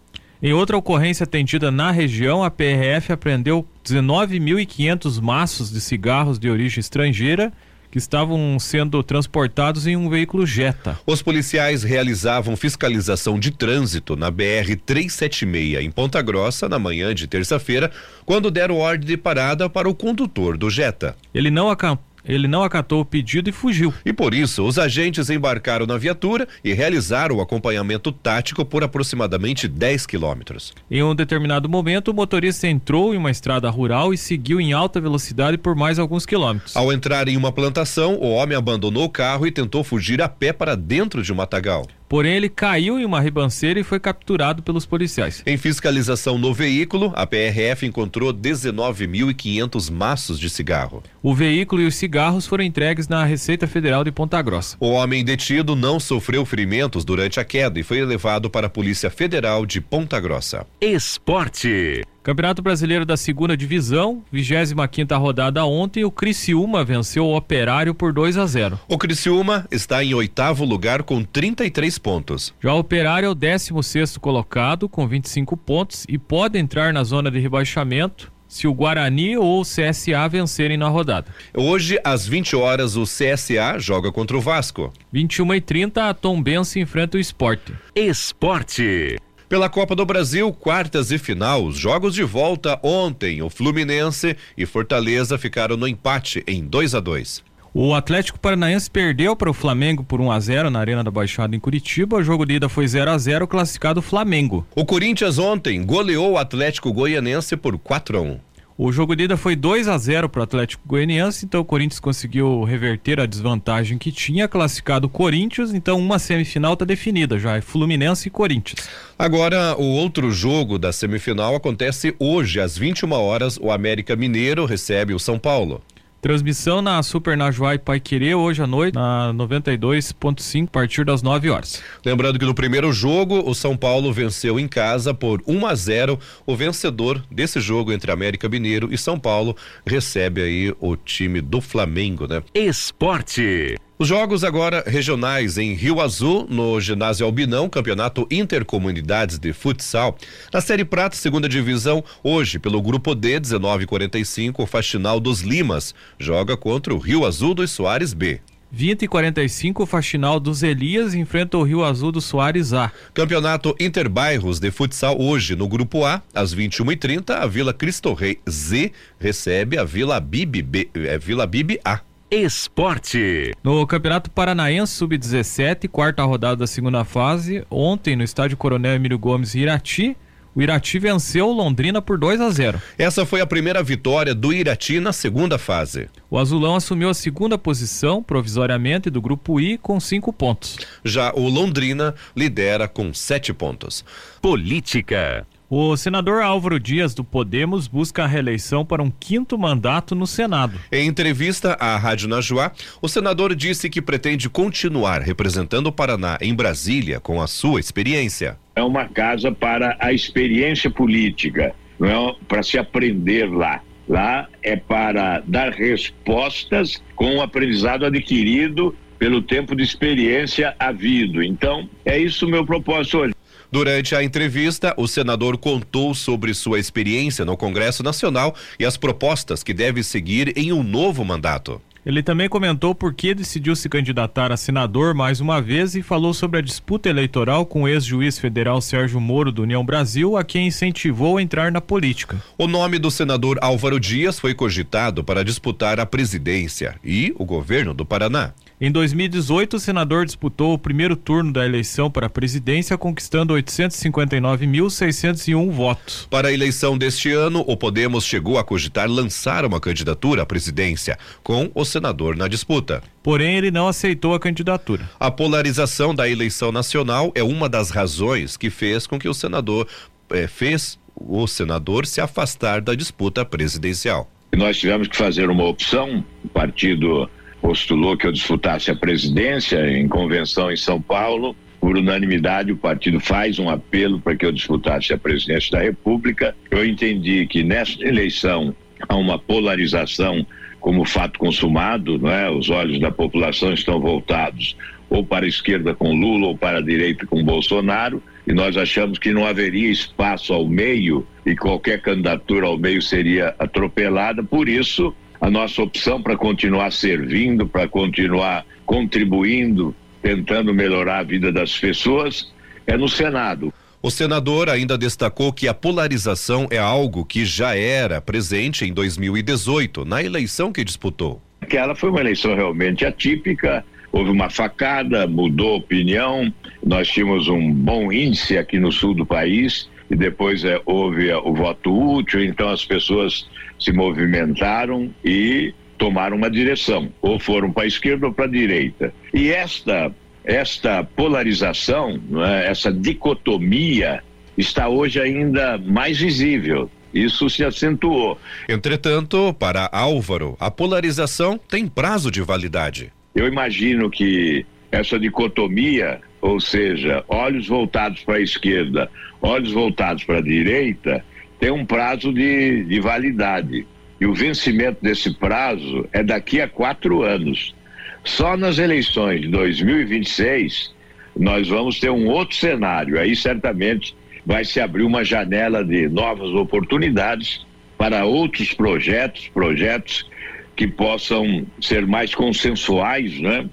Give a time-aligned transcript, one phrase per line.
[0.42, 6.80] Em outra ocorrência atendida na região, a PRF apreendeu 19.500 maços de cigarros de origem
[6.80, 7.52] estrangeira
[7.90, 11.00] que estavam sendo transportados em um veículo Jetta.
[11.08, 17.26] Os policiais realizavam fiscalização de trânsito na BR 376 em Ponta Grossa na manhã de
[17.26, 17.90] terça-feira,
[18.26, 21.16] quando deram ordem de parada para o condutor do Jetta.
[21.34, 23.94] Ele não acampou ele não acatou o pedido e fugiu.
[24.06, 29.68] E por isso, os agentes embarcaram na viatura e realizaram o acompanhamento tático por aproximadamente
[29.68, 30.74] 10 quilômetros.
[30.90, 35.00] Em um determinado momento, o motorista entrou em uma estrada rural e seguiu em alta
[35.00, 36.76] velocidade por mais alguns quilômetros.
[36.76, 40.52] Ao entrar em uma plantação, o homem abandonou o carro e tentou fugir a pé
[40.52, 41.86] para dentro de um matagal.
[42.08, 45.42] Porém, ele caiu em uma ribanceira e foi capturado pelos policiais.
[45.46, 51.04] Em fiscalização no veículo, a PRF encontrou 19.500 maços de cigarro.
[51.22, 54.78] O veículo e os cigarros foram entregues na Receita Federal de Ponta Grossa.
[54.80, 59.10] O homem detido não sofreu ferimentos durante a queda e foi levado para a Polícia
[59.10, 60.66] Federal de Ponta Grossa.
[60.80, 62.04] Esporte.
[62.26, 68.12] Campeonato Brasileiro da Segunda Divisão, 25 quinta rodada ontem, o Criciúma venceu o Operário por
[68.12, 68.80] 2 a 0.
[68.88, 72.52] O Criciúma está em oitavo lugar com 33 pontos.
[72.60, 77.04] Já o Operário é o 16 sexto colocado com 25 pontos e pode entrar na
[77.04, 81.28] zona de rebaixamento se o Guarani ou o CSA vencerem na rodada.
[81.56, 84.92] Hoje, às 20 horas, o CSA joga contra o Vasco.
[85.12, 87.72] 21 e 30 a Tom Bense enfrenta o Esporte.
[87.96, 89.18] Esporte.
[89.56, 94.66] Pela Copa do Brasil, quartas e final, os jogos de volta ontem, o Fluminense e
[94.66, 97.42] Fortaleza ficaram no empate em 2 a 2.
[97.74, 101.56] O Atlético Paranaense perdeu para o Flamengo por 1 a 0 na Arena da Baixada
[101.56, 102.18] em Curitiba.
[102.18, 104.68] O jogo de ida foi 0 a 0 classificado Flamengo.
[104.76, 108.40] O Corinthians ontem goleou o Atlético Goianense por 4 a 1.
[108.78, 111.98] O jogo de ida foi 2 a 0 para o Atlético Goianiense, então o Corinthians
[111.98, 117.56] conseguiu reverter a desvantagem que tinha classificado o Corinthians, então uma semifinal está definida já,
[117.56, 118.90] é Fluminense e Corinthians.
[119.18, 125.14] Agora, o outro jogo da semifinal acontece hoje às 21 horas, o América Mineiro recebe
[125.14, 125.82] o São Paulo.
[126.26, 131.22] Transmissão na Super Najuá e Pai Querer hoje à noite, na 92.5, a partir das
[131.22, 131.84] 9 horas.
[132.04, 136.20] Lembrando que no primeiro jogo, o São Paulo venceu em casa por 1 a 0.
[136.44, 139.56] O vencedor desse jogo entre América Mineiro e São Paulo
[139.86, 142.42] recebe aí o time do Flamengo, né?
[142.56, 143.76] Esporte.
[143.98, 150.18] Os jogos agora regionais em Rio Azul, no ginásio Albinão, campeonato intercomunidades de futsal.
[150.52, 156.58] Na Série Prata, segunda divisão, hoje, pelo grupo D, 1945, o Faxinal dos Limas joga
[156.58, 158.42] contra o Rio Azul dos Soares B.
[158.70, 162.92] 20 e 45, o Faxinal dos Elias enfrenta o Rio Azul dos Soares A.
[163.14, 168.92] Campeonato Interbairros de Futsal hoje no Grupo A, às 21h30, a Vila Cristo Rei Z
[169.18, 172.02] recebe a Vila Bibi, B, é, Vila Bibi A.
[172.30, 173.54] Esporte.
[173.64, 179.54] No Campeonato Paranaense Sub-17, quarta rodada da segunda fase, ontem no estádio Coronel Emílio Gomes
[179.54, 180.18] Irati,
[180.56, 182.82] o Irati venceu o Londrina por 2 a 0.
[182.98, 186.10] Essa foi a primeira vitória do Irati na segunda fase.
[186.30, 190.78] O Azulão assumiu a segunda posição, provisoriamente, do grupo I, com cinco pontos.
[191.04, 194.04] Já o Londrina lidera com sete pontos.
[194.42, 195.46] Política.
[195.68, 200.80] O senador Álvaro Dias do Podemos busca a reeleição para um quinto mandato no Senado.
[200.92, 202.72] Em entrevista à Rádio Najuá,
[203.02, 208.60] o senador disse que pretende continuar representando o Paraná em Brasília com a sua experiência.
[208.76, 213.82] É uma casa para a experiência política, não é para se aprender lá.
[214.08, 221.42] Lá é para dar respostas com o aprendizado adquirido pelo tempo de experiência havido.
[221.42, 223.34] Então, é isso o meu propósito hoje.
[223.76, 229.64] Durante a entrevista, o senador contou sobre sua experiência no Congresso Nacional e as propostas
[229.64, 231.82] que deve seguir em um novo mandato.
[232.06, 236.34] Ele também comentou por que decidiu se candidatar a senador mais uma vez e falou
[236.34, 240.68] sobre a disputa eleitoral com o ex-juiz federal Sérgio Moro do União Brasil, a quem
[240.68, 242.42] incentivou a entrar na política.
[242.58, 247.94] O nome do senador Álvaro Dias foi cogitado para disputar a presidência e o governo
[247.94, 248.54] do Paraná.
[248.80, 255.72] Em 2018, o senador disputou o primeiro turno da eleição para a presidência, conquistando 859.601
[255.72, 256.28] votos.
[256.30, 261.18] Para a eleição deste ano, o Podemos chegou a cogitar lançar uma candidatura à presidência,
[261.42, 263.02] com o senador na disputa.
[263.24, 265.10] Porém, ele não aceitou a candidatura.
[265.18, 269.88] A polarização da eleição nacional é uma das razões que fez com que o senador
[270.32, 274.30] eh, fez o senador se afastar da disputa presidencial.
[274.54, 277.30] Nós tivemos que fazer uma opção, o partido
[277.66, 281.56] postulou que eu disputasse a presidência em convenção em São Paulo.
[281.82, 286.56] Por unanimidade, o partido faz um apelo para que eu disputasse a presidência da República.
[286.70, 288.76] Eu entendi que nessa eleição
[289.10, 290.46] há uma polarização
[290.80, 292.52] como fato consumado, não é?
[292.52, 294.78] Os olhos da população estão voltados
[295.10, 299.18] ou para a esquerda com Lula ou para a direita com Bolsonaro, e nós achamos
[299.18, 304.44] que não haveria espaço ao meio e qualquer candidatura ao meio seria atropelada.
[304.44, 311.52] Por isso, a nossa opção para continuar servindo, para continuar contribuindo, tentando melhorar a vida
[311.52, 312.52] das pessoas,
[312.88, 313.72] é no Senado.
[314.02, 320.04] O senador ainda destacou que a polarização é algo que já era presente em 2018,
[320.04, 321.40] na eleição que disputou.
[321.62, 326.52] Aquela foi uma eleição realmente atípica, houve uma facada, mudou a opinião,
[326.84, 331.54] nós tínhamos um bom índice aqui no sul do país e depois é, houve o
[331.54, 333.48] voto útil, então as pessoas
[333.80, 339.14] se movimentaram e tomaram uma direção, ou foram para a esquerda ou para a direita.
[339.34, 340.12] E esta
[340.46, 344.24] esta polarização, é, essa dicotomia
[344.56, 346.90] está hoje ainda mais visível.
[347.14, 348.38] Isso se acentuou.
[348.70, 353.12] Entretanto, para Álvaro, a polarização tem prazo de validade.
[353.34, 359.10] Eu imagino que essa dicotomia, ou seja, olhos voltados para a esquerda,
[359.42, 361.24] olhos voltados para a direita,
[361.60, 363.86] tem um prazo de, de validade.
[364.20, 367.76] E o vencimento desse prazo é daqui a quatro anos.
[368.24, 370.94] Só nas eleições de 2026
[371.38, 373.20] nós vamos ter um outro cenário.
[373.20, 377.66] Aí certamente vai se abrir uma janela de novas oportunidades
[377.98, 380.30] para outros projetos, projetos
[380.76, 383.70] que possam ser mais consensuais, né?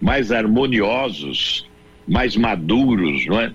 [0.00, 1.68] mais harmoniosos,
[2.06, 3.52] mais maduros, não é?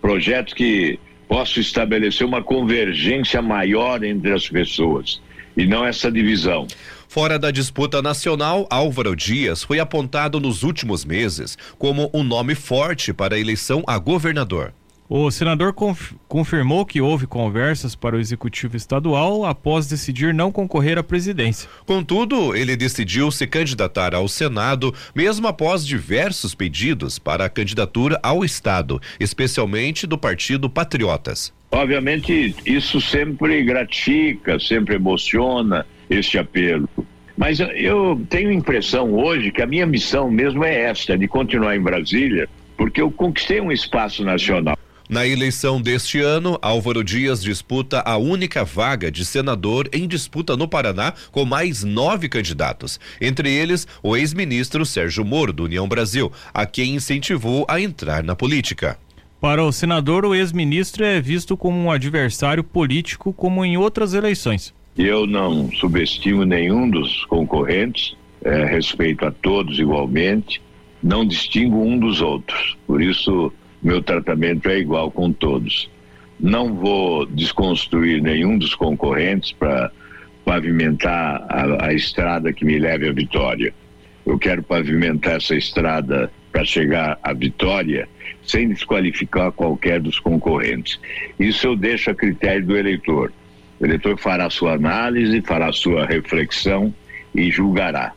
[0.00, 0.98] Projetos que
[1.34, 5.20] possam estabelecer uma convergência maior entre as pessoas
[5.56, 6.64] e não essa divisão.
[7.08, 13.12] Fora da disputa nacional, Álvaro Dias foi apontado nos últimos meses como um nome forte
[13.12, 14.72] para a eleição a governador.
[15.06, 20.96] O senador conf confirmou que houve conversas para o executivo estadual após decidir não concorrer
[20.96, 21.68] à presidência.
[21.84, 28.42] Contudo, ele decidiu se candidatar ao Senado, mesmo após diversos pedidos para a candidatura ao
[28.42, 31.52] Estado, especialmente do Partido Patriotas.
[31.70, 36.88] Obviamente, isso sempre gratifica, sempre emociona este apelo.
[37.36, 41.76] Mas eu tenho a impressão hoje que a minha missão mesmo é esta, de continuar
[41.76, 44.78] em Brasília, porque eu conquistei um espaço nacional.
[45.08, 50.66] Na eleição deste ano, Álvaro Dias disputa a única vaga de senador em disputa no
[50.66, 52.98] Paraná com mais nove candidatos.
[53.20, 58.34] Entre eles, o ex-ministro Sérgio Moro, do União Brasil, a quem incentivou a entrar na
[58.34, 58.98] política.
[59.42, 64.72] Para o senador, o ex-ministro é visto como um adversário político, como em outras eleições.
[64.96, 70.62] Eu não subestimo nenhum dos concorrentes, é, respeito a todos igualmente,
[71.02, 72.74] não distingo um dos outros.
[72.86, 73.52] Por isso,
[73.84, 75.90] meu tratamento é igual com todos.
[76.40, 79.92] Não vou desconstruir nenhum dos concorrentes para
[80.44, 83.72] pavimentar a, a, estrada que me leve à vitória.
[84.26, 88.08] Eu quero pavimentar essa estrada para chegar à vitória
[88.42, 90.98] sem desqualificar qualquer dos concorrentes.
[91.38, 93.32] Isso eu deixo a critério do eleitor.
[93.80, 96.94] O eleitor fará sua análise, fará sua reflexão
[97.34, 98.12] e julgará.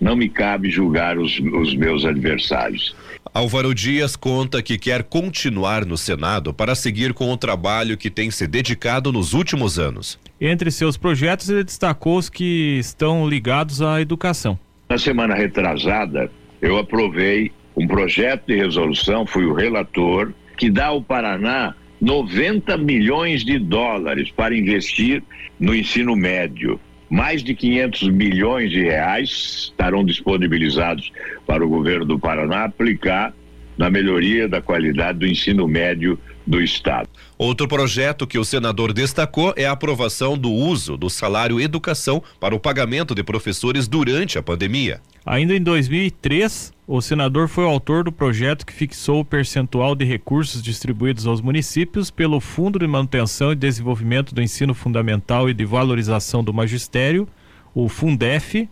[0.00, 2.96] Não me cabe julgar os, os meus adversários.
[3.34, 8.30] Álvaro Dias conta que quer continuar no Senado para seguir com o trabalho que tem
[8.30, 10.20] se dedicado nos últimos anos.
[10.38, 14.58] Entre seus projetos, ele destacou os que estão ligados à educação.
[14.90, 21.02] Na semana retrasada, eu aprovei um projeto de resolução, fui o relator, que dá ao
[21.02, 25.22] Paraná 90 milhões de dólares para investir
[25.58, 26.78] no ensino médio
[27.12, 29.28] mais de 500 milhões de reais
[29.68, 31.12] estarão disponibilizados
[31.46, 33.34] para o governo do Paraná aplicar
[33.76, 37.10] na melhoria da qualidade do ensino médio do Estado.
[37.36, 42.54] Outro projeto que o senador destacou é a aprovação do uso do salário educação para
[42.54, 44.98] o pagamento de professores durante a pandemia.
[45.26, 50.04] Ainda em 2003, o senador foi o autor do projeto que fixou o percentual de
[50.04, 55.64] recursos distribuídos aos municípios pelo Fundo de Manutenção e Desenvolvimento do Ensino Fundamental e de
[55.64, 57.28] Valorização do Magistério,
[57.72, 58.68] o Fundef,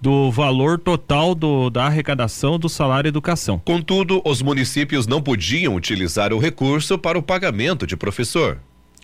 [0.00, 3.60] do valor total do, da arrecadação do salário educação.
[3.64, 8.58] Contudo, os municípios não podiam utilizar o recurso para o pagamento de professor.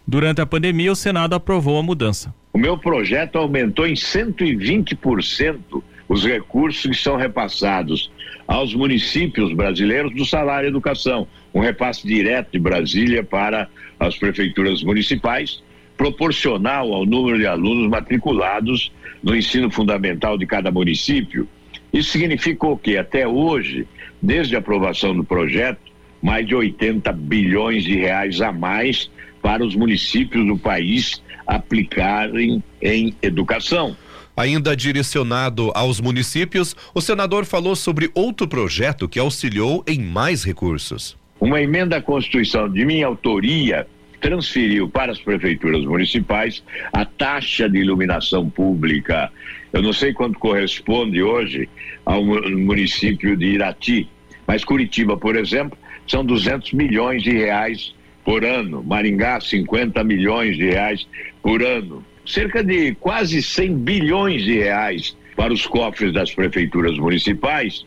[0.04, 2.34] Durante a pandemia, o Senado aprovou a mudança.
[2.52, 8.10] O meu projeto aumentou em 120% os recursos que são repassados
[8.46, 13.68] aos municípios brasileiros do salário educação, um repasse direto de Brasília para
[13.98, 15.62] as prefeituras municipais,
[15.96, 18.92] proporcional ao número de alunos matriculados
[19.22, 21.48] no ensino fundamental de cada município.
[21.92, 23.86] Isso significou que até hoje,
[24.22, 25.80] desde a aprovação do projeto,
[26.22, 29.10] mais de 80 bilhões de reais a mais
[29.42, 33.96] para os municípios do país aplicarem em educação.
[34.38, 41.16] Ainda direcionado aos municípios, o senador falou sobre outro projeto que auxiliou em mais recursos.
[41.40, 43.84] Uma emenda à Constituição de minha autoria
[44.20, 49.28] transferiu para as prefeituras municipais a taxa de iluminação pública.
[49.72, 51.68] Eu não sei quanto corresponde hoje
[52.06, 54.08] ao município de Irati,
[54.46, 55.76] mas Curitiba, por exemplo,
[56.06, 57.92] são 200 milhões de reais
[58.24, 58.84] por ano.
[58.84, 61.08] Maringá, 50 milhões de reais
[61.42, 67.86] por ano cerca de quase 100 bilhões de reais para os cofres das prefeituras municipais,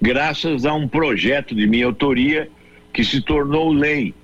[0.00, 2.48] graças a um projeto de minha autoria
[2.92, 4.14] que se tornou lei,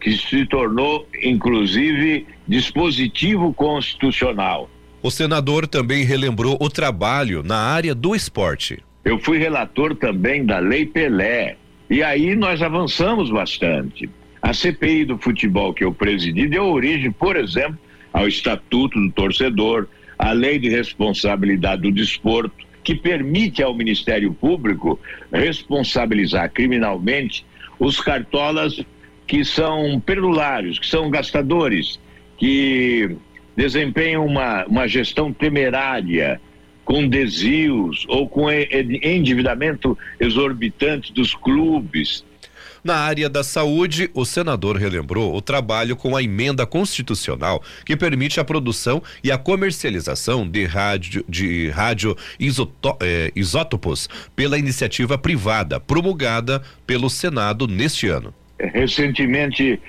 [0.00, 4.70] que se tornou, inclusive, dispositivo constitucional.
[5.02, 8.82] O senador também relembrou o trabalho na área do esporte.
[9.04, 11.56] Eu fui relator também da Lei Pelé.
[11.90, 14.08] E aí nós avançamos bastante.
[14.40, 17.78] A CPI do futebol que eu presidi deu origem, por exemplo,
[18.14, 22.54] ao Estatuto do Torcedor, à Lei de Responsabilidade do Desporto,
[22.84, 25.00] que permite ao Ministério Público
[25.32, 27.44] responsabilizar criminalmente
[27.78, 28.80] os cartolas
[29.26, 31.98] que são perdulários, que são gastadores,
[32.38, 33.16] que
[33.56, 36.40] desempenham uma, uma gestão temerária,
[36.84, 42.24] com desvios ou com endividamento exorbitante dos clubes,
[42.84, 48.38] na área da saúde, o senador relembrou o trabalho com a emenda constitucional que permite
[48.38, 55.80] a produção e a comercialização de rádio, de rádio isoto, eh, isótopos pela iniciativa privada,
[55.80, 58.34] promulgada pelo Senado neste ano.
[58.60, 59.80] Recentemente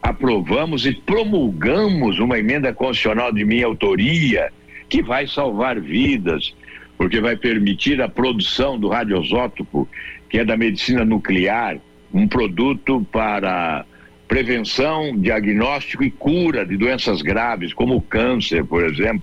[0.00, 4.52] aprovamos e promulgamos uma emenda constitucional de minha autoria
[4.88, 6.54] que vai salvar vidas,
[6.96, 9.88] porque vai permitir a produção do radioisótopo,
[10.28, 11.80] que é da medicina nuclear,
[12.14, 13.84] um produto para
[14.28, 19.22] prevenção, diagnóstico e cura de doenças graves, como o câncer, por exemplo.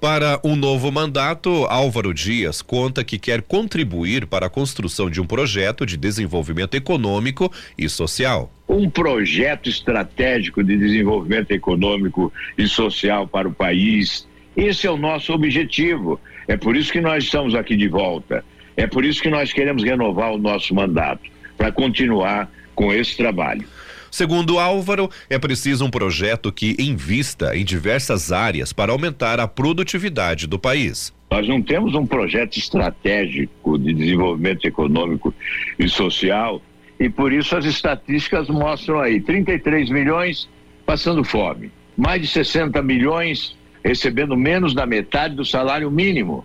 [0.00, 5.24] Para um novo mandato, Álvaro Dias conta que quer contribuir para a construção de um
[5.24, 8.50] projeto de desenvolvimento econômico e social.
[8.68, 14.26] Um projeto estratégico de desenvolvimento econômico e social para o país.
[14.56, 16.18] Esse é o nosso objetivo.
[16.48, 18.44] É por isso que nós estamos aqui de volta.
[18.76, 21.22] É por isso que nós queremos renovar o nosso mandato,
[21.62, 23.64] para continuar com esse trabalho.
[24.10, 30.48] Segundo Álvaro, é preciso um projeto que invista em diversas áreas para aumentar a produtividade
[30.48, 31.14] do país.
[31.30, 35.32] Nós não temos um projeto estratégico de desenvolvimento econômico
[35.78, 36.60] e social
[36.98, 40.48] e por isso as estatísticas mostram aí 33 milhões
[40.84, 46.44] passando fome, mais de 60 milhões recebendo menos da metade do salário mínimo.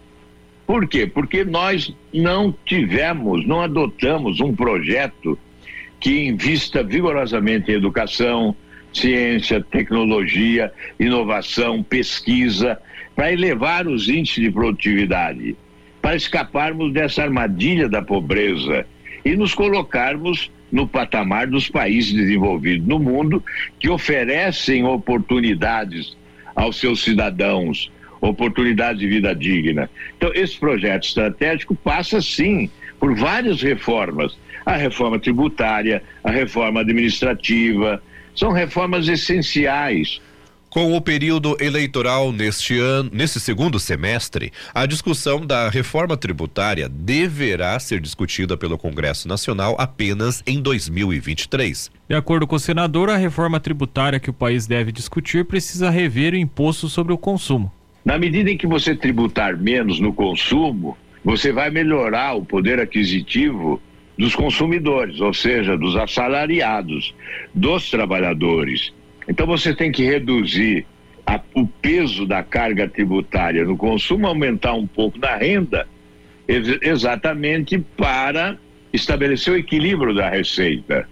[0.68, 1.08] Por quê?
[1.08, 5.40] Porque nós não tivemos, não adotamos um projeto
[5.98, 8.54] que invista vigorosamente em educação,
[8.94, 12.78] ciência, tecnologia, inovação, pesquisa,
[13.16, 15.56] para elevar os índices de produtividade,
[16.02, 18.86] para escaparmos dessa armadilha da pobreza
[19.24, 23.42] e nos colocarmos no patamar dos países desenvolvidos no mundo
[23.80, 26.18] que oferecem oportunidades
[26.54, 27.90] aos seus cidadãos,
[28.22, 29.90] oportunidades de vida digna.
[30.18, 32.70] Então, esse projeto estratégico passa sim
[33.00, 38.04] por várias reformas a reforma tributária, a reforma administrativa,
[38.36, 40.20] são reformas essenciais.
[40.70, 47.80] Com o período eleitoral neste ano, nesse segundo semestre, a discussão da reforma tributária deverá
[47.80, 51.90] ser discutida pelo Congresso Nacional apenas em 2023.
[52.10, 56.34] De acordo com o senador, a reforma tributária que o país deve discutir precisa rever
[56.34, 57.72] o imposto sobre o consumo.
[58.08, 63.82] Na medida em que você tributar menos no consumo, você vai melhorar o poder aquisitivo
[64.18, 67.14] dos consumidores, ou seja, dos assalariados,
[67.54, 68.94] dos trabalhadores.
[69.28, 70.86] Então você tem que reduzir
[71.26, 75.86] a, o peso da carga tributária no consumo, aumentar um pouco na renda,
[76.48, 78.58] ex exatamente para
[78.94, 81.10] estabelecer o equilíbrio da receita.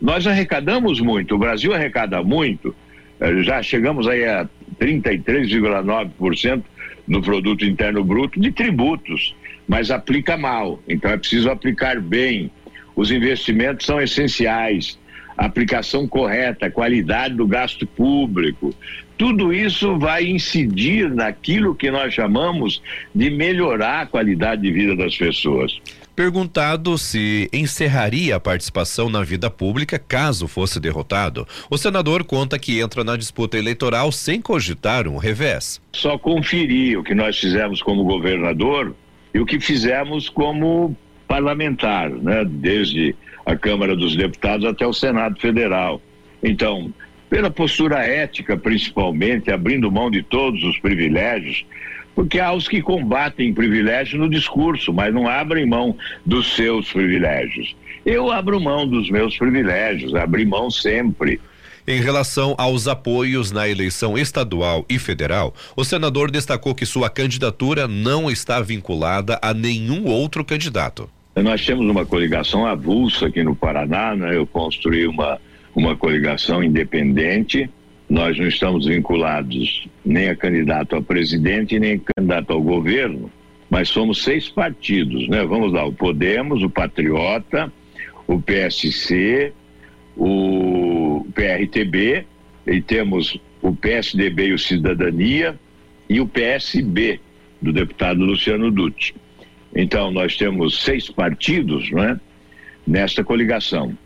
[0.00, 2.74] Nós arrecadamos muito, o Brasil arrecada muito,
[3.20, 4.48] eh, já chegamos aí a
[4.80, 6.62] 33,9%
[7.06, 9.34] no produto interno bruto de tributos
[9.66, 10.80] mas aplica mal.
[10.88, 12.50] Então é preciso aplicar bem.
[12.94, 14.98] Os investimentos são essenciais.
[15.36, 18.74] A aplicação correta, a qualidade do gasto público.
[19.16, 22.82] Tudo isso vai incidir naquilo que nós chamamos
[23.14, 25.80] de melhorar a qualidade de vida das pessoas.
[26.22, 32.78] Perguntado se encerraria a participação na vida pública caso fosse derrotado, o senador conta que
[32.78, 35.82] entra na disputa eleitoral sem cogitar um revés.
[35.92, 38.94] Só conferir o que nós fizemos como governador
[39.34, 45.40] e o que fizemos como parlamentar, né, desde a Câmara dos Deputados até o Senado
[45.40, 46.00] Federal.
[46.40, 46.94] Então,
[47.28, 51.66] pela postura ética, principalmente, abrindo mão de todos os privilégios,
[52.14, 57.74] porque há os que combatem privilégio no discurso, mas não abrem mão dos seus privilégios.
[58.04, 61.40] Eu abro mão dos meus privilégios, abri mão sempre.
[61.86, 67.88] Em relação aos apoios na eleição estadual e federal, o senador destacou que sua candidatura
[67.88, 71.10] não está vinculada a nenhum outro candidato.
[71.34, 74.36] Nós temos uma coligação avulsa aqui no Paraná, né?
[74.36, 75.40] eu construí uma,
[75.74, 77.68] uma coligação independente.
[78.12, 83.32] Nós não estamos vinculados nem a candidato a presidente, nem a candidato ao governo,
[83.70, 85.42] mas somos seis partidos, né?
[85.46, 87.72] Vamos lá, o Podemos, o Patriota,
[88.26, 89.54] o PSC,
[90.14, 92.26] o PRTB,
[92.66, 95.58] e temos o PSDB e o Cidadania,
[96.06, 97.18] e o PSB,
[97.62, 99.14] do deputado Luciano Dutti.
[99.74, 102.20] Então, nós temos seis partidos né,
[102.86, 103.96] nesta coligação.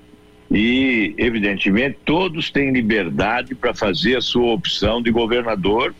[0.56, 5.94] E, evidentemente, todos têm liberdade para fazer a sua opção de governador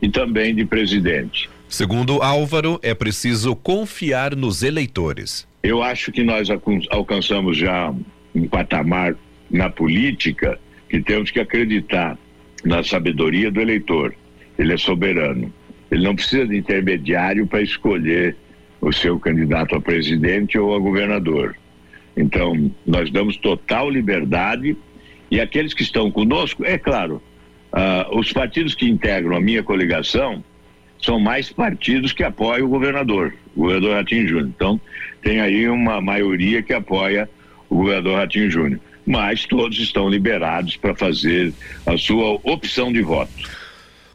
[0.00, 1.50] e também de presidente.
[1.68, 5.48] Segundo Álvaro, é preciso confiar nos eleitores.
[5.60, 6.48] Eu acho que nós
[6.88, 7.92] alcançamos já
[8.32, 9.16] um patamar
[9.50, 10.56] na política
[10.88, 12.16] que temos que acreditar
[12.64, 14.14] na sabedoria do eleitor.
[14.56, 15.52] Ele é soberano.
[15.90, 18.36] Ele não precisa de intermediário para escolher
[18.80, 21.56] o seu candidato a presidente ou a governador.
[22.16, 24.76] Então, nós damos total liberdade
[25.30, 27.22] e aqueles que estão conosco, é claro,
[27.72, 30.42] uh, os partidos que integram a minha coligação
[30.98, 34.48] são mais partidos que apoiam o governador, o governador Ratinho Júnior.
[34.54, 34.80] Então,
[35.22, 37.28] tem aí uma maioria que apoia
[37.68, 41.54] o governador Ratinho Júnior mas todos estão liberados para fazer
[41.86, 43.30] a sua opção de voto.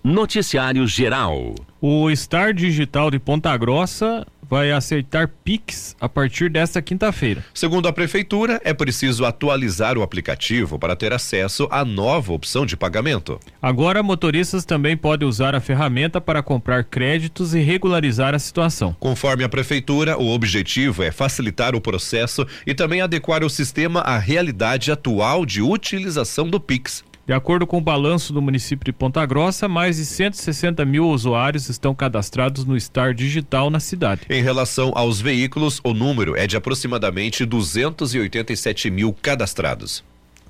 [0.04, 1.56] Noticiário Geral.
[1.80, 7.46] O Star Digital de Ponta Grossa vai aceitar Pix a partir desta quinta-feira.
[7.54, 12.76] Segundo a Prefeitura, é preciso atualizar o aplicativo para ter acesso à nova opção de
[12.76, 13.40] pagamento.
[13.62, 18.94] Agora, motoristas também podem usar a ferramenta para comprar créditos e regularizar a situação.
[19.00, 24.18] Conforme a Prefeitura, o objetivo é facilitar o processo e também adequar o sistema à
[24.18, 27.06] realidade atual de utilização do Pix.
[27.32, 31.70] De acordo com o balanço do município de Ponta Grossa, mais de 160 mil usuários
[31.70, 34.24] estão cadastrados no Star Digital na cidade.
[34.30, 40.04] Em relação aos veículos, o número é de aproximadamente 287 mil cadastrados.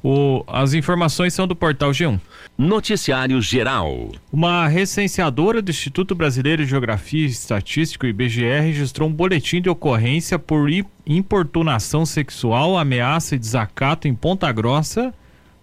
[0.03, 2.19] O, as informações são do portal G1.
[2.57, 4.09] Noticiário Geral.
[4.33, 10.39] Uma recenseadora do Instituto Brasileiro de Geografia e Estatística, IBGE, registrou um boletim de ocorrência
[10.39, 10.67] por
[11.05, 15.13] importunação sexual, ameaça e desacato em Ponta Grossa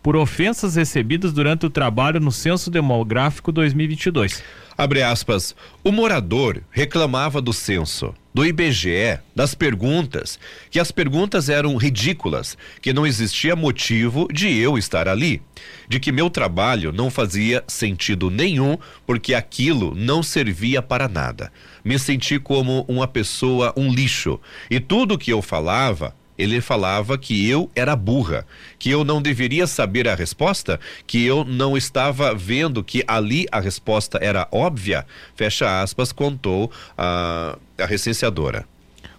[0.09, 4.43] por ofensas recebidas durante o trabalho no Censo Demográfico 2022.
[4.75, 5.55] Abre aspas.
[5.85, 10.39] O morador reclamava do censo, do IBGE, das perguntas,
[10.71, 15.43] que as perguntas eram ridículas, que não existia motivo de eu estar ali,
[15.87, 21.53] de que meu trabalho não fazia sentido nenhum porque aquilo não servia para nada.
[21.85, 24.41] Me senti como uma pessoa, um lixo,
[24.71, 28.47] e tudo que eu falava ele falava que eu era burra,
[28.79, 33.61] que eu não deveria saber a resposta, que eu não estava vendo que ali a
[33.61, 38.65] resposta era óbvia, fecha aspas, contou a, a recenseadora.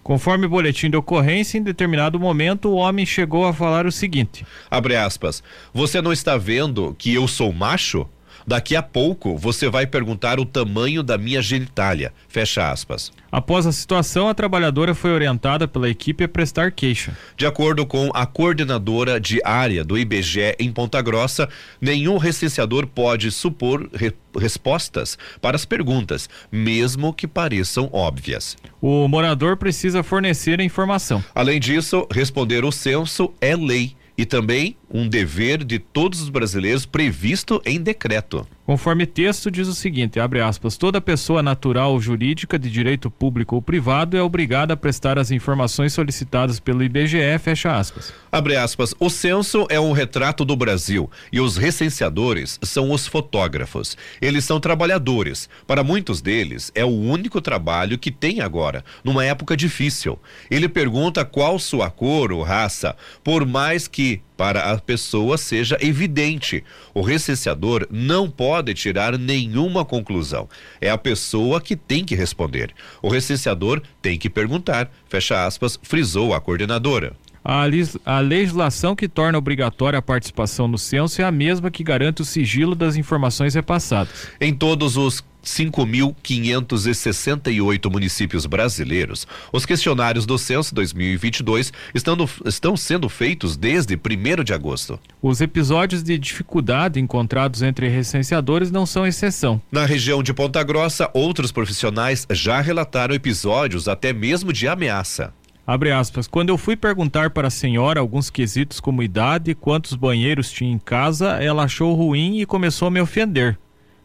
[0.02, 4.46] Conforme o boletim de ocorrência, em determinado momento o homem chegou a falar o seguinte:
[4.70, 5.42] Abre aspas.
[5.74, 8.08] Você não está vendo que eu sou macho?
[8.46, 12.12] Daqui a pouco você vai perguntar o tamanho da minha genitália.
[12.28, 13.12] Fecha aspas.
[13.30, 17.16] Após a situação, a trabalhadora foi orientada pela equipe a prestar queixa.
[17.36, 21.48] De acordo com a coordenadora de área do IBGE em Ponta Grossa,
[21.80, 28.56] nenhum recenseador pode supor re respostas para as perguntas, mesmo que pareçam óbvias.
[28.80, 31.22] O morador precisa fornecer a informação.
[31.34, 36.84] Além disso, responder o censo é lei e também um dever de todos os brasileiros
[36.84, 38.46] previsto em decreto.
[38.66, 43.56] Conforme texto diz o seguinte, abre aspas, toda pessoa natural ou jurídica de direito público
[43.56, 48.12] ou privado é obrigada a prestar as informações solicitadas pelo IBGE, fecha aspas.
[48.30, 53.96] Abre aspas, o censo é um retrato do Brasil e os recenseadores são os fotógrafos.
[54.22, 55.48] Eles são trabalhadores.
[55.66, 60.16] Para muitos deles, é o único trabalho que tem agora, numa época difícil.
[60.48, 66.64] Ele pergunta qual sua cor ou raça, por mais que para a pessoa seja evidente.
[66.94, 70.48] O recenseador não pode tirar nenhuma conclusão.
[70.80, 72.72] É a pessoa que tem que responder.
[73.02, 74.90] O recenseador tem que perguntar.
[75.10, 77.14] Fecha aspas, frisou a coordenadora.
[77.44, 77.64] A,
[78.06, 82.24] a, legislação que torna obrigatória a participação no censo é a mesma que garante o
[82.24, 84.28] sigilo das informações repassadas.
[84.40, 89.26] Em todos os 5.568 municípios brasileiros.
[89.52, 94.98] Os questionários do censo 2022 estão, no, estão sendo feitos desde 1 de agosto.
[95.22, 99.60] Os episódios de dificuldade encontrados entre recenseadores não são exceção.
[99.70, 105.32] Na região de Ponta Grossa, outros profissionais já relataram episódios até mesmo de ameaça.
[105.66, 106.26] Abre aspas.
[106.26, 110.78] Quando eu fui perguntar para a senhora alguns quesitos como idade, quantos banheiros tinha em
[110.78, 113.56] casa, ela achou ruim e começou a me ofender.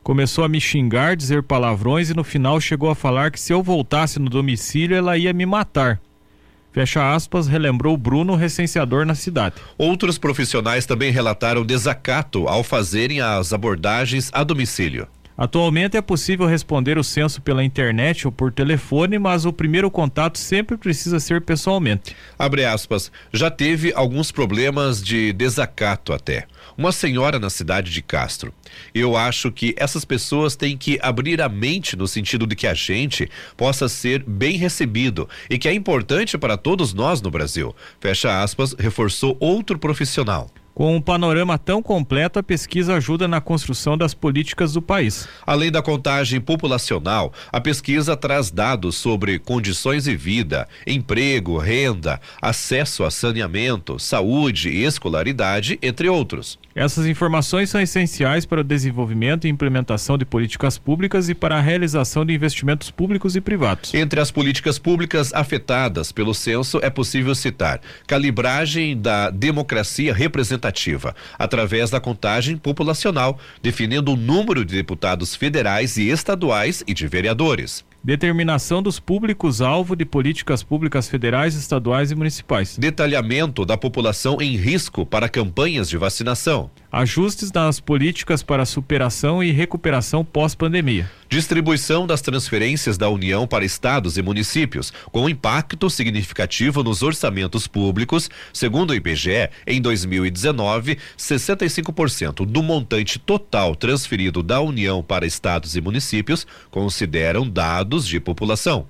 [0.05, 3.63] Começou a me xingar, dizer palavrões e no final chegou a falar que se eu
[3.63, 5.99] voltasse no domicílio ela ia me matar.
[6.71, 9.55] Fecha aspas, relembrou Bruno, recenseador na cidade.
[9.79, 15.07] Outros profissionais também relataram desacato ao fazerem as abordagens a domicílio.
[15.35, 20.37] Atualmente é possível responder o censo pela internet ou por telefone, mas o primeiro contato
[20.37, 22.15] sempre precisa ser pessoalmente.
[22.37, 23.11] Abre aspas.
[23.33, 26.45] Já teve alguns problemas de desacato até.
[26.77, 28.53] Uma senhora na cidade de Castro.
[28.93, 32.73] Eu acho que essas pessoas têm que abrir a mente no sentido de que a
[32.73, 37.73] gente possa ser bem recebido e que é importante para todos nós no Brasil.
[37.99, 40.51] Fecha aspas, reforçou outro profissional.
[40.75, 45.25] Com um panorama tão completo, a pesquisa ajuda na construção das políticas do país.
[45.47, 53.05] Além da contagem populacional, a pesquisa traz dados sobre condições de vida, emprego, renda, acesso
[53.05, 56.59] a saneamento, saúde e escolaridade, entre outros.
[56.75, 61.61] Essas informações são essenciais para o desenvolvimento e implementação de políticas públicas e para a
[61.61, 63.93] realização de investimentos públicos e privados.
[63.93, 70.64] Entre as políticas públicas afetadas pelo censo é possível citar calibragem da democracia representativa
[71.37, 77.83] através da contagem populacional, definindo o número de deputados federais e estaduais e de vereadores.
[78.05, 82.77] Determinação dos públicos-alvo de políticas públicas federais, estaduais e municipais.
[82.77, 86.69] Detalhamento da população em risco para campanhas de vacinação.
[86.91, 91.09] Ajustes nas políticas para superação e recuperação pós-pandemia.
[91.27, 98.29] Distribuição das transferências da União para estados e municípios, com impacto significativo nos orçamentos públicos.
[98.53, 105.81] Segundo o IBGE, em 2019, 65% do montante total transferido da União para estados e
[105.81, 108.87] municípios consideram dados de população.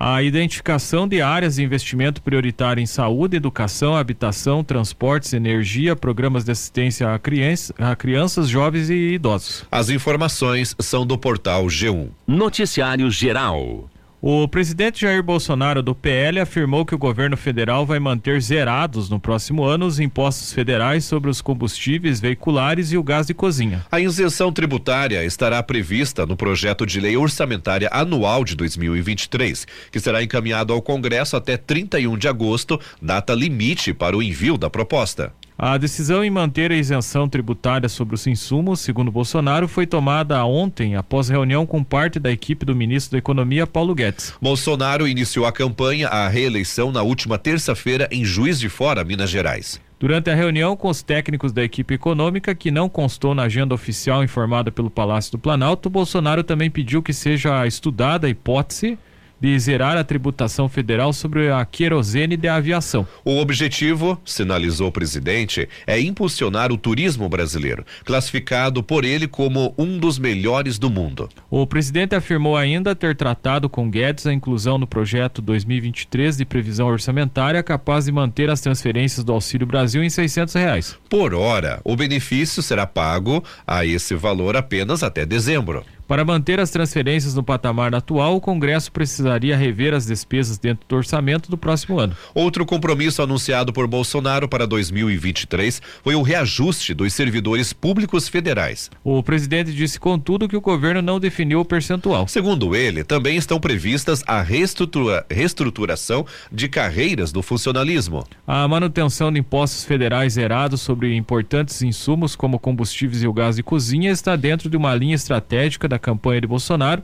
[0.00, 6.52] A identificação de áreas de investimento prioritário em saúde, educação, habitação, transportes, energia, programas de
[6.52, 9.64] assistência a, criança, a crianças, jovens e idosos.
[9.72, 12.10] As informações são do portal G1.
[12.28, 13.90] Noticiário Geral.
[14.20, 19.20] O presidente Jair Bolsonaro do PL afirmou que o governo federal vai manter zerados no
[19.20, 23.86] próximo ano os impostos federais sobre os combustíveis veiculares e o gás de cozinha.
[23.92, 30.20] A isenção tributária estará prevista no projeto de lei orçamentária anual de 2023, que será
[30.20, 35.32] encaminhado ao Congresso até 31 de agosto, data limite para o envio da proposta.
[35.60, 40.94] A decisão em manter a isenção tributária sobre os insumos, segundo Bolsonaro, foi tomada ontem
[40.94, 44.32] após reunião com parte da equipe do ministro da Economia, Paulo Guedes.
[44.40, 49.80] Bolsonaro iniciou a campanha à reeleição na última terça-feira em Juiz de Fora, Minas Gerais.
[49.98, 54.22] Durante a reunião com os técnicos da equipe econômica, que não constou na agenda oficial
[54.22, 58.96] informada pelo Palácio do Planalto, Bolsonaro também pediu que seja estudada a hipótese
[59.40, 63.06] de zerar a tributação federal sobre a querosene de aviação.
[63.24, 69.98] O objetivo, sinalizou o presidente, é impulsionar o turismo brasileiro, classificado por ele como um
[69.98, 71.28] dos melhores do mundo.
[71.50, 76.88] O presidente afirmou ainda ter tratado com Guedes a inclusão no projeto 2023 de previsão
[76.88, 80.98] orçamentária capaz de manter as transferências do Auxílio Brasil em 600 reais.
[81.08, 85.84] Por hora, o benefício será pago a esse valor apenas até dezembro.
[86.08, 90.96] Para manter as transferências no patamar atual, o Congresso precisaria rever as despesas dentro do
[90.96, 92.16] orçamento do próximo ano.
[92.34, 98.90] Outro compromisso anunciado por Bolsonaro para 2023 foi o reajuste dos servidores públicos federais.
[99.04, 102.26] O presidente disse, contudo, que o governo não definiu o percentual.
[102.26, 108.24] Segundo ele, também estão previstas a reestrutura, reestruturação de carreiras do funcionalismo.
[108.46, 113.62] A manutenção de impostos federais zerados sobre importantes insumos como combustíveis e o gás de
[113.62, 117.02] cozinha está dentro de uma linha estratégica da campanha de Bolsonaro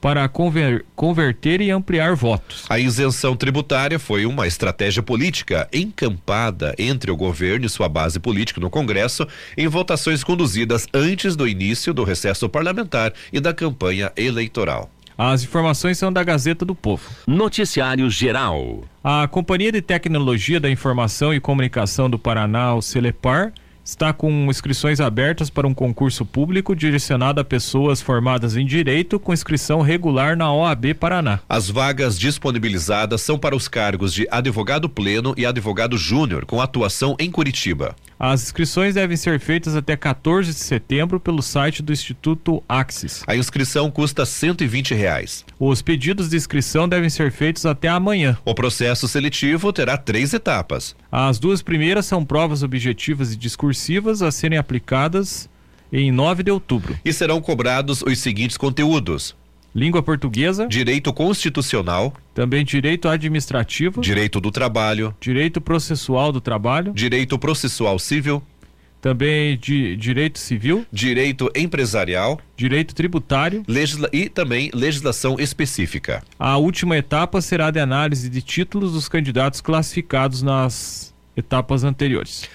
[0.00, 2.64] para conver, converter e ampliar votos.
[2.68, 8.60] A isenção tributária foi uma estratégia política encampada entre o governo e sua base política
[8.60, 14.90] no Congresso em votações conduzidas antes do início do recesso parlamentar e da campanha eleitoral.
[15.18, 17.10] As informações são da Gazeta do Povo.
[17.26, 18.84] Noticiário Geral.
[19.02, 23.50] A Companhia de Tecnologia da Informação e Comunicação do Paraná, o Celepar,
[23.86, 29.32] está com inscrições abertas para um concurso público direcionado a pessoas formadas em direito com
[29.32, 31.38] inscrição regular na OAB Paraná.
[31.48, 37.14] As vagas disponibilizadas são para os cargos de advogado pleno e advogado júnior com atuação
[37.20, 37.94] em Curitiba.
[38.18, 43.22] As inscrições devem ser feitas até 14 de setembro pelo site do Instituto Axis.
[43.26, 45.44] A inscrição custa 120 reais.
[45.60, 48.36] Os pedidos de inscrição devem ser feitos até amanhã.
[48.42, 50.96] O processo seletivo terá três etapas.
[51.18, 55.48] As duas primeiras são provas objetivas e discursivas a serem aplicadas
[55.90, 56.94] em 9 de outubro.
[57.02, 59.34] E serão cobrados os seguintes conteúdos:
[59.74, 67.38] língua portuguesa, direito constitucional, também direito administrativo, direito do trabalho, direito processual do trabalho, direito
[67.38, 68.42] processual civil,
[69.00, 76.22] também de direito civil, direito empresarial, direito tributário legisla e também legislação específica.
[76.38, 82.48] A última etapa será de análise de títulos dos candidatos classificados nas etapas anteriores.